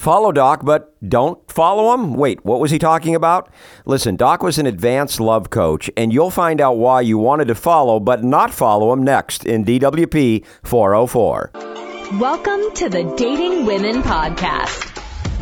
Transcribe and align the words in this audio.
Follow 0.00 0.32
Doc, 0.32 0.62
but 0.64 0.96
don't 1.06 1.38
follow 1.50 1.92
him? 1.92 2.14
Wait, 2.14 2.42
what 2.42 2.58
was 2.58 2.70
he 2.70 2.78
talking 2.78 3.14
about? 3.14 3.52
Listen, 3.84 4.16
Doc 4.16 4.42
was 4.42 4.56
an 4.56 4.64
advanced 4.64 5.20
love 5.20 5.50
coach, 5.50 5.90
and 5.94 6.10
you'll 6.10 6.30
find 6.30 6.58
out 6.58 6.78
why 6.78 7.02
you 7.02 7.18
wanted 7.18 7.48
to 7.48 7.54
follow 7.54 8.00
but 8.00 8.24
not 8.24 8.50
follow 8.50 8.94
him 8.94 9.04
next 9.04 9.44
in 9.44 9.62
DWP 9.62 10.46
404. 10.62 11.50
Welcome 12.18 12.74
to 12.76 12.88
the 12.88 13.14
Dating 13.18 13.66
Women 13.66 14.02
Podcast. 14.02 14.86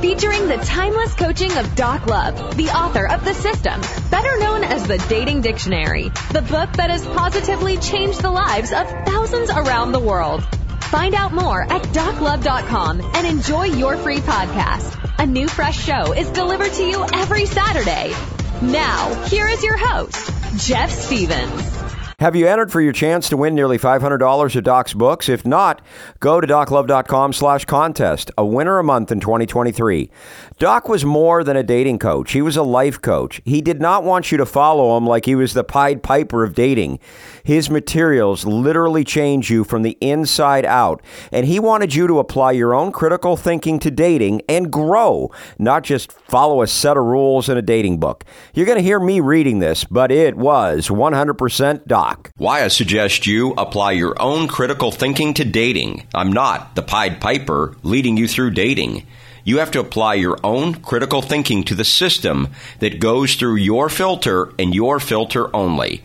Featuring 0.00 0.48
the 0.48 0.56
timeless 0.56 1.14
coaching 1.14 1.56
of 1.56 1.72
Doc 1.76 2.06
Love, 2.06 2.56
the 2.56 2.70
author 2.70 3.06
of 3.06 3.24
The 3.24 3.34
System, 3.34 3.80
better 4.10 4.36
known 4.40 4.64
as 4.64 4.84
the 4.84 4.98
Dating 5.08 5.42
Dictionary, 5.42 6.08
the 6.32 6.42
book 6.42 6.72
that 6.72 6.90
has 6.90 7.06
positively 7.06 7.76
changed 7.76 8.20
the 8.20 8.32
lives 8.32 8.72
of 8.72 8.88
thousands 9.06 9.50
around 9.50 9.92
the 9.92 10.00
world. 10.00 10.42
Find 10.90 11.14
out 11.14 11.32
more 11.32 11.62
at 11.62 11.82
doclove.com 11.82 13.00
and 13.00 13.24
enjoy 13.24 13.66
your 13.66 13.96
free 13.96 14.18
podcast. 14.18 14.96
A 15.20 15.24
new 15.24 15.46
fresh 15.46 15.78
show 15.78 16.12
is 16.12 16.28
delivered 16.30 16.72
to 16.72 16.82
you 16.82 17.06
every 17.14 17.46
Saturday. 17.46 18.12
Now, 18.60 19.14
here 19.26 19.46
is 19.46 19.62
your 19.62 19.76
host, 19.76 20.66
Jeff 20.66 20.90
Stevens. 20.90 21.79
Have 22.20 22.36
you 22.36 22.46
entered 22.46 22.70
for 22.70 22.82
your 22.82 22.92
chance 22.92 23.30
to 23.30 23.36
win 23.38 23.54
nearly 23.54 23.78
$500 23.78 24.54
of 24.54 24.62
Doc's 24.62 24.92
books? 24.92 25.26
If 25.26 25.46
not, 25.46 25.80
go 26.18 26.38
to 26.38 26.46
doclove.com 26.46 27.32
slash 27.32 27.64
contest. 27.64 28.30
A 28.36 28.44
winner 28.44 28.78
a 28.78 28.84
month 28.84 29.10
in 29.10 29.20
2023. 29.20 30.10
Doc 30.58 30.86
was 30.86 31.02
more 31.02 31.42
than 31.42 31.56
a 31.56 31.62
dating 31.62 31.98
coach. 31.98 32.32
He 32.32 32.42
was 32.42 32.58
a 32.58 32.62
life 32.62 33.00
coach. 33.00 33.40
He 33.46 33.62
did 33.62 33.80
not 33.80 34.04
want 34.04 34.30
you 34.30 34.36
to 34.36 34.44
follow 34.44 34.98
him 34.98 35.06
like 35.06 35.24
he 35.24 35.34
was 35.34 35.54
the 35.54 35.64
Pied 35.64 36.02
Piper 36.02 36.44
of 36.44 36.54
dating. 36.54 36.98
His 37.42 37.70
materials 37.70 38.44
literally 38.44 39.02
change 39.02 39.48
you 39.48 39.64
from 39.64 39.80
the 39.80 39.96
inside 40.02 40.66
out. 40.66 41.02
And 41.32 41.46
he 41.46 41.58
wanted 41.58 41.94
you 41.94 42.06
to 42.06 42.18
apply 42.18 42.52
your 42.52 42.74
own 42.74 42.92
critical 42.92 43.38
thinking 43.38 43.78
to 43.78 43.90
dating 43.90 44.42
and 44.46 44.70
grow, 44.70 45.30
not 45.58 45.84
just 45.84 46.12
follow 46.12 46.60
a 46.60 46.66
set 46.66 46.98
of 46.98 47.04
rules 47.04 47.48
in 47.48 47.56
a 47.56 47.62
dating 47.62 47.98
book. 47.98 48.26
You're 48.52 48.66
going 48.66 48.76
to 48.76 48.84
hear 48.84 49.00
me 49.00 49.20
reading 49.20 49.60
this, 49.60 49.84
but 49.84 50.12
it 50.12 50.36
was 50.36 50.88
100% 50.88 51.86
Doc. 51.86 52.09
Why 52.36 52.64
I 52.64 52.68
suggest 52.68 53.26
you 53.26 53.52
apply 53.52 53.92
your 53.92 54.20
own 54.20 54.48
critical 54.48 54.90
thinking 54.90 55.34
to 55.34 55.44
dating. 55.44 56.06
I'm 56.14 56.32
not 56.32 56.74
the 56.74 56.82
Pied 56.82 57.20
Piper 57.20 57.76
leading 57.82 58.16
you 58.16 58.26
through 58.26 58.52
dating. 58.52 59.06
You 59.44 59.58
have 59.58 59.70
to 59.72 59.80
apply 59.80 60.14
your 60.14 60.38
own 60.44 60.74
critical 60.74 61.22
thinking 61.22 61.64
to 61.64 61.74
the 61.74 61.84
system 61.84 62.48
that 62.78 63.00
goes 63.00 63.34
through 63.34 63.56
your 63.56 63.88
filter 63.88 64.52
and 64.58 64.74
your 64.74 65.00
filter 65.00 65.54
only. 65.54 66.02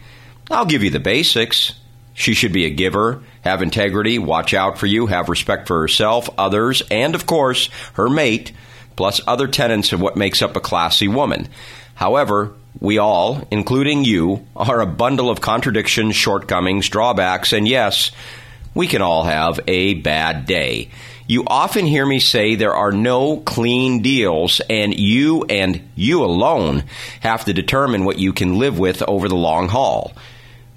I'll 0.50 0.66
give 0.66 0.84
you 0.84 0.90
the 0.90 1.00
basics. 1.00 1.74
She 2.14 2.34
should 2.34 2.54
be 2.54 2.66
a 2.66 2.70
giver, 2.70 3.22
have 3.44 3.62
integrity, 3.62 4.20
watch 4.20 4.54
out 4.54 4.78
for 4.78 4.86
you, 4.86 5.08
have 5.08 5.28
respect 5.28 5.68
for 5.68 5.82
herself, 5.82 6.30
others, 6.38 6.82
and 6.90 7.14
of 7.14 7.26
course, 7.26 7.70
her 7.94 8.10
mate, 8.10 8.54
plus 8.96 9.20
other 9.28 9.48
tenets 9.48 9.92
of 9.92 10.00
what 10.00 10.16
makes 10.16 10.42
up 10.42 10.56
a 10.56 10.62
classy 10.62 11.10
woman. 11.10 11.50
However, 11.96 12.54
we 12.80 12.98
all, 12.98 13.48
including 13.52 14.04
you, 14.04 14.46
are 14.56 14.82
a 14.82 14.86
bundle 14.86 15.30
of 15.30 15.42
contradictions, 15.42 16.16
shortcomings, 16.16 16.90
drawbacks, 16.90 17.54
and 17.54 17.68
yes, 17.68 18.12
we 18.74 18.88
can 18.88 19.02
all 19.02 19.24
have 19.24 19.60
a 19.68 19.94
bad 19.96 20.46
day. 20.46 20.90
You 21.28 21.44
often 21.48 21.86
hear 21.86 22.06
me 22.06 22.20
say 22.20 22.54
there 22.54 22.76
are 22.76 22.92
no 22.92 23.38
clean 23.38 24.02
deals, 24.02 24.62
and 24.70 24.94
you 24.94 25.46
and 25.46 25.90
you 25.96 26.24
alone 26.24 26.84
have 27.22 27.46
to 27.46 27.54
determine 27.54 28.06
what 28.06 28.20
you 28.20 28.34
can 28.34 28.60
live 28.60 28.78
with 28.78 29.02
over 29.02 29.28
the 29.28 29.36
long 29.36 29.68
haul. 29.68 30.14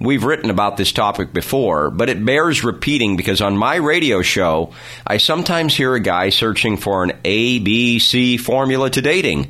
We've 0.01 0.23
written 0.23 0.49
about 0.49 0.77
this 0.77 0.93
topic 0.93 1.33
before, 1.33 1.91
but 1.91 2.09
it 2.09 2.25
bears 2.25 2.62
repeating 2.62 3.17
because 3.17 3.41
on 3.41 3.57
my 3.57 3.77
radio 3.77 4.23
show, 4.23 4.73
I 5.05 5.19
sometimes 5.19 5.75
hear 5.75 5.93
a 5.95 6.01
guy 6.01 6.31
searching 6.31 6.77
for 6.77 7.03
an 7.03 7.11
ABC 7.25 8.39
formula 8.39 8.91
to 8.91 9.03
dating. 9.03 9.49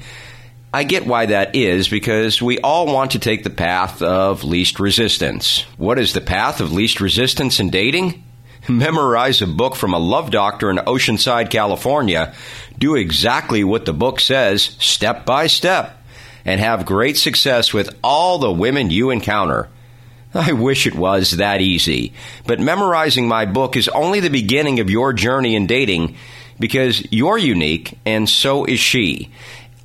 I 0.73 0.85
get 0.85 1.07
why 1.07 1.27
that 1.27 1.57
is 1.57 1.89
because 1.89 2.43
we 2.43 2.59
all 2.59 2.87
want 2.87 3.13
to 3.13 3.19
take 3.19 3.43
the 3.43 3.51
path 3.51 4.03
of 4.03 4.45
least 4.45 4.79
resistance. 4.79 5.63
What 5.79 5.99
is 5.99 6.13
the 6.13 6.21
path 6.21 6.61
of 6.61 6.73
least 6.73 7.01
resistance 7.01 7.59
in 7.59 7.71
dating? 7.71 8.25
memorize 8.69 9.41
a 9.43 9.47
book 9.47 9.75
from 9.75 9.95
a 9.95 9.99
love 9.99 10.31
doctor 10.31 10.71
in 10.71 10.77
Oceanside, 10.77 11.51
California, 11.51 12.35
do 12.79 12.95
exactly 12.97 13.65
what 13.65 13.85
the 13.85 13.93
book 13.93 14.21
says, 14.21 14.63
step 14.79 15.25
by 15.25 15.47
step, 15.47 15.97
and 16.45 16.61
have 16.61 16.87
great 16.87 17.17
success 17.17 17.73
with 17.73 17.97
all 18.03 18.39
the 18.39 18.53
women 18.53 18.91
you 18.91 19.11
encounter. 19.11 19.69
I 20.35 20.53
wish 20.53 20.87
it 20.87 20.95
was 20.95 21.33
that 21.33 21.61
easy, 21.61 22.13
but 22.47 22.61
memorizing 22.61 23.27
my 23.27 23.47
book 23.47 23.77
is 23.77 23.89
only 23.89 24.21
the 24.21 24.29
beginning 24.29 24.81
of 24.81 24.91
your 24.91 25.13
journey 25.13 25.55
in 25.55 25.67
dating 25.67 26.17
because 26.61 27.11
you're 27.11 27.39
unique 27.39 27.99
and 28.05 28.29
so 28.29 28.65
is 28.65 28.81
she. 28.81 29.31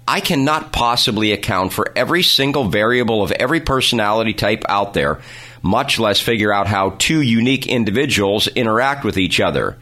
I 0.07 0.19
cannot 0.19 0.73
possibly 0.73 1.31
account 1.31 1.73
for 1.73 1.91
every 1.95 2.23
single 2.23 2.65
variable 2.65 3.23
of 3.23 3.31
every 3.31 3.61
personality 3.61 4.33
type 4.33 4.63
out 4.67 4.93
there 4.93 5.21
much 5.63 5.97
less 5.97 6.19
figure 6.19 6.53
out 6.53 6.67
how 6.67 6.91
two 6.99 7.21
unique 7.21 7.65
individuals 7.65 8.47
interact 8.47 9.03
with 9.03 9.17
each 9.17 9.39
other. 9.39 9.77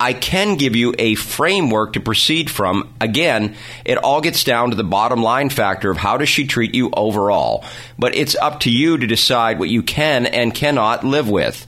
I 0.00 0.12
can 0.12 0.56
give 0.56 0.76
you 0.76 0.94
a 0.96 1.16
framework 1.16 1.94
to 1.94 2.00
proceed 2.00 2.48
from. 2.48 2.94
Again, 3.00 3.56
it 3.84 3.98
all 3.98 4.20
gets 4.20 4.44
down 4.44 4.70
to 4.70 4.76
the 4.76 4.84
bottom 4.84 5.20
line 5.20 5.50
factor 5.50 5.90
of 5.90 5.96
how 5.96 6.16
does 6.16 6.28
she 6.28 6.46
treat 6.46 6.72
you 6.72 6.90
overall. 6.96 7.64
But 7.98 8.14
it's 8.14 8.36
up 8.36 8.60
to 8.60 8.70
you 8.70 8.96
to 8.96 9.06
decide 9.08 9.58
what 9.58 9.70
you 9.70 9.82
can 9.82 10.26
and 10.26 10.54
cannot 10.54 11.02
live 11.02 11.28
with. 11.28 11.66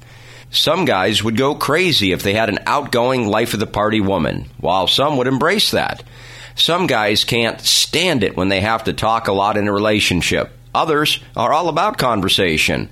Some 0.52 0.84
guys 0.84 1.24
would 1.24 1.36
go 1.36 1.56
crazy 1.56 2.12
if 2.12 2.22
they 2.22 2.34
had 2.34 2.48
an 2.48 2.60
outgoing 2.66 3.26
life 3.26 3.52
of 3.52 3.60
the 3.60 3.66
party 3.66 4.00
woman, 4.00 4.48
while 4.58 4.86
some 4.86 5.16
would 5.16 5.26
embrace 5.26 5.72
that. 5.72 6.04
Some 6.54 6.86
guys 6.86 7.24
can't 7.24 7.60
stand 7.60 8.22
it 8.22 8.36
when 8.36 8.48
they 8.48 8.60
have 8.60 8.84
to 8.84 8.92
talk 8.92 9.28
a 9.28 9.32
lot 9.32 9.56
in 9.56 9.68
a 9.68 9.72
relationship. 9.72 10.50
Others 10.74 11.20
are 11.36 11.52
all 11.52 11.68
about 11.68 11.98
conversation. 11.98 12.88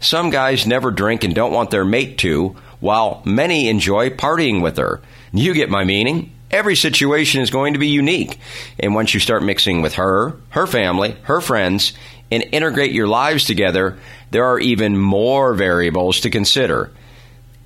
Some 0.00 0.30
guys 0.30 0.66
never 0.66 0.90
drink 0.90 1.24
and 1.24 1.34
don't 1.34 1.52
want 1.52 1.70
their 1.70 1.84
mate 1.84 2.18
to, 2.18 2.56
while 2.80 3.22
many 3.24 3.68
enjoy 3.68 4.10
partying 4.10 4.60
with 4.60 4.76
her. 4.76 5.00
You 5.32 5.54
get 5.54 5.70
my 5.70 5.84
meaning. 5.84 6.32
Every 6.50 6.76
situation 6.76 7.40
is 7.40 7.50
going 7.50 7.72
to 7.72 7.78
be 7.78 7.88
unique. 7.88 8.38
And 8.78 8.94
once 8.94 9.14
you 9.14 9.20
start 9.20 9.42
mixing 9.42 9.80
with 9.80 9.94
her, 9.94 10.36
her 10.50 10.66
family, 10.66 11.16
her 11.22 11.40
friends, 11.40 11.94
and 12.30 12.44
integrate 12.52 12.92
your 12.92 13.08
lives 13.08 13.44
together, 13.44 13.98
there 14.30 14.44
are 14.44 14.58
even 14.58 14.98
more 14.98 15.54
variables 15.54 16.20
to 16.20 16.30
consider. 16.30 16.90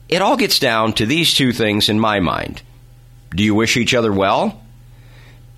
It 0.08 0.22
all 0.22 0.36
gets 0.36 0.60
down 0.60 0.92
to 0.94 1.06
these 1.06 1.34
two 1.34 1.52
things 1.52 1.88
in 1.88 1.98
my 1.98 2.20
mind. 2.20 2.62
Do 3.30 3.42
you 3.42 3.54
wish 3.54 3.76
each 3.76 3.94
other 3.94 4.12
well? 4.12 4.62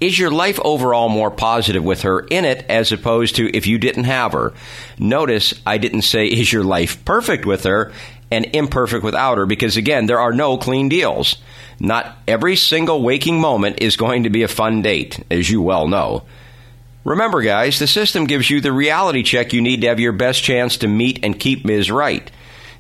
Is 0.01 0.17
your 0.17 0.31
life 0.31 0.61
overall 0.65 1.09
more 1.09 1.31
positive 1.31 1.83
with 1.83 2.03
her 2.03 2.21
in 2.21 2.45
it 2.45 2.65
as 2.69 2.93
opposed 2.93 3.37
to 3.37 3.57
if 3.57 3.67
you 3.67 3.79
didn't 3.79 4.05
have 4.05 4.33
her? 4.33 4.53
Notice 4.99 5.55
I 5.67 5.79
didn't 5.79 6.03
say 6.03 6.27
is 6.29 6.53
your 6.53 6.65
life 6.65 7.05
perfect 7.05 7.45
with 7.45 7.65
her 7.65 7.93
and 8.31 8.47
imperfect 8.55 9.03
without 9.03 9.39
her 9.39 9.47
because 9.47 9.77
again, 9.77 10.07
there 10.07 10.21
are 10.21 10.33
no 10.33 10.57
clean 10.57 10.89
deals. 10.89 11.39
Not 11.81 12.17
every 12.27 12.55
single 12.57 13.03
waking 13.03 13.41
moment 13.41 13.81
is 13.81 13.97
going 13.97 14.25
to 14.25 14.31
be 14.31 14.43
a 14.43 14.49
fun 14.49 14.83
date, 14.83 15.25
as 15.31 15.49
you 15.49 15.63
well 15.63 15.89
know. 15.89 16.25
Remember, 17.05 17.41
guys, 17.41 17.79
the 17.79 17.87
system 17.87 18.27
gives 18.27 18.51
you 18.51 18.61
the 18.61 18.73
reality 18.73 19.23
check 19.23 19.53
you 19.53 19.63
need 19.63 19.81
to 19.81 19.87
have 19.87 20.01
your 20.01 20.13
best 20.13 20.43
chance 20.43 20.77
to 20.79 20.89
meet 20.89 21.21
and 21.25 21.39
keep 21.39 21.65
Ms. 21.65 21.91
Right. 21.91 22.31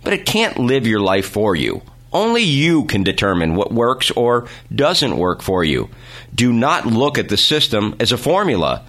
But 0.05 0.12
it 0.12 0.27
can't 0.27 0.59
live 0.59 0.87
your 0.87 1.00
life 1.00 1.27
for 1.27 1.56
you. 1.56 1.83
Only 2.12 2.42
you 2.42 2.84
can 2.84 3.02
determine 3.02 3.54
what 3.54 3.72
works 3.72 4.10
or 4.10 4.48
doesn't 4.74 5.19
work 5.19 5.42
for 5.42 5.62
you. 5.62 5.91
Do 6.34 6.52
not 6.52 6.86
look 6.86 7.19
at 7.19 7.28
the 7.28 7.36
system 7.36 7.96
as 8.00 8.12
a 8.12 8.19
formula, 8.19 8.84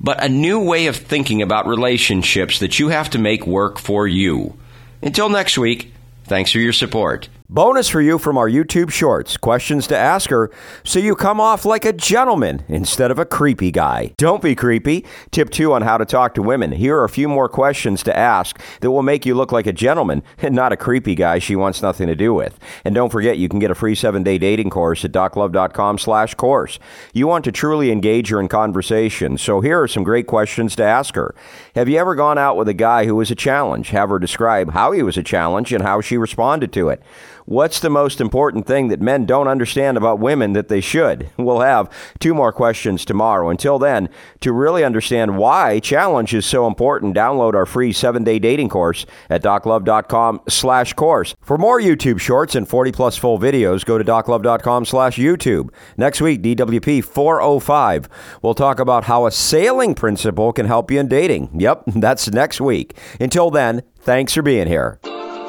but 0.00 0.22
a 0.22 0.28
new 0.28 0.60
way 0.60 0.86
of 0.86 0.96
thinking 0.96 1.42
about 1.42 1.66
relationships 1.66 2.58
that 2.60 2.78
you 2.78 2.88
have 2.88 3.10
to 3.10 3.18
make 3.18 3.46
work 3.46 3.78
for 3.78 4.06
you. 4.06 4.56
Until 5.02 5.28
next 5.28 5.58
week, 5.58 5.92
thanks 6.24 6.52
for 6.52 6.58
your 6.58 6.72
support. 6.72 7.28
Bonus 7.52 7.90
for 7.90 8.00
you 8.00 8.18
from 8.18 8.38
our 8.38 8.48
YouTube 8.48 8.90
shorts 8.90 9.36
questions 9.36 9.86
to 9.86 9.94
ask 9.94 10.30
her 10.30 10.50
so 10.84 10.98
you 10.98 11.14
come 11.14 11.38
off 11.38 11.66
like 11.66 11.84
a 11.84 11.92
gentleman 11.92 12.64
instead 12.66 13.10
of 13.10 13.18
a 13.18 13.26
creepy 13.26 13.70
guy. 13.70 14.14
Don't 14.16 14.40
be 14.40 14.54
creepy. 14.54 15.04
Tip 15.32 15.50
two 15.50 15.74
on 15.74 15.82
how 15.82 15.98
to 15.98 16.06
talk 16.06 16.32
to 16.32 16.42
women. 16.42 16.72
Here 16.72 16.96
are 16.96 17.04
a 17.04 17.10
few 17.10 17.28
more 17.28 17.50
questions 17.50 18.02
to 18.04 18.16
ask 18.16 18.58
that 18.80 18.90
will 18.90 19.02
make 19.02 19.26
you 19.26 19.34
look 19.34 19.52
like 19.52 19.66
a 19.66 19.72
gentleman 19.74 20.22
and 20.38 20.54
not 20.54 20.72
a 20.72 20.78
creepy 20.78 21.14
guy 21.14 21.38
she 21.38 21.54
wants 21.54 21.82
nothing 21.82 22.06
to 22.06 22.16
do 22.16 22.32
with. 22.32 22.58
And 22.86 22.94
don't 22.94 23.12
forget, 23.12 23.36
you 23.36 23.50
can 23.50 23.58
get 23.58 23.70
a 23.70 23.74
free 23.74 23.96
seven 23.96 24.22
day 24.22 24.38
dating 24.38 24.70
course 24.70 25.04
at 25.04 25.12
doclove.com 25.12 25.98
slash 25.98 26.32
course. 26.32 26.78
You 27.12 27.26
want 27.26 27.44
to 27.44 27.52
truly 27.52 27.90
engage 27.90 28.30
her 28.30 28.40
in 28.40 28.48
conversation, 28.48 29.36
so 29.36 29.60
here 29.60 29.78
are 29.82 29.88
some 29.88 30.04
great 30.04 30.26
questions 30.26 30.74
to 30.76 30.84
ask 30.84 31.16
her. 31.16 31.34
Have 31.74 31.90
you 31.90 31.98
ever 31.98 32.14
gone 32.14 32.38
out 32.38 32.56
with 32.56 32.68
a 32.68 32.72
guy 32.72 33.04
who 33.04 33.16
was 33.16 33.30
a 33.30 33.34
challenge? 33.34 33.90
Have 33.90 34.08
her 34.08 34.18
describe 34.18 34.72
how 34.72 34.92
he 34.92 35.02
was 35.02 35.18
a 35.18 35.22
challenge 35.22 35.70
and 35.74 35.82
how 35.82 36.00
she 36.00 36.16
responded 36.16 36.72
to 36.72 36.88
it. 36.88 37.02
What's 37.44 37.80
the 37.80 37.90
most 37.90 38.20
important 38.20 38.66
thing 38.66 38.88
that 38.88 39.00
men 39.00 39.26
don't 39.26 39.48
understand 39.48 39.96
about 39.96 40.18
women 40.18 40.52
that 40.52 40.68
they 40.68 40.80
should? 40.80 41.30
We'll 41.42 41.60
have 41.60 41.90
two 42.20 42.34
more 42.34 42.52
questions 42.52 43.04
tomorrow. 43.04 43.50
Until 43.50 43.78
then, 43.78 44.08
to 44.40 44.52
really 44.52 44.84
understand 44.84 45.36
why 45.36 45.80
challenge 45.80 46.32
is 46.34 46.46
so 46.46 46.68
important, 46.68 47.16
download 47.16 47.54
our 47.54 47.66
free 47.66 47.92
seven-day 47.92 48.38
dating 48.38 48.68
course 48.68 49.04
at 49.28 49.42
doclove.com 49.42 50.40
slash 50.48 50.92
course. 50.92 51.34
For 51.40 51.58
more 51.58 51.80
YouTube 51.80 52.20
shorts 52.20 52.54
and 52.54 52.68
40 52.68 52.92
plus 52.92 53.16
full 53.16 53.40
videos, 53.40 53.84
go 53.84 53.98
to 53.98 54.04
doclove.com 54.04 54.84
slash 54.84 55.16
YouTube. 55.16 55.70
Next 55.96 56.20
week, 56.20 56.42
DWP 56.42 57.04
405. 57.04 58.08
We'll 58.40 58.54
talk 58.54 58.78
about 58.78 59.04
how 59.04 59.26
a 59.26 59.32
sailing 59.32 59.94
principle 59.94 60.52
can 60.52 60.66
help 60.66 60.90
you 60.90 61.00
in 61.00 61.08
dating. 61.08 61.50
Yep, 61.58 61.84
that's 61.96 62.30
next 62.30 62.60
week. 62.60 62.96
Until 63.20 63.50
then, 63.50 63.82
thanks 64.00 64.32
for 64.34 64.42
being 64.42 64.68
here. 64.68 65.00